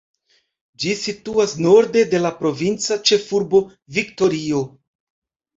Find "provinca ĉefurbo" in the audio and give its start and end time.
2.39-3.63